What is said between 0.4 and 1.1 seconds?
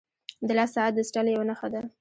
•د لاس ساعت د